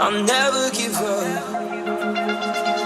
I'll 0.00 0.22
never 0.24 0.70
give 0.70 0.96
up. 0.96 2.81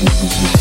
Música 0.00 0.59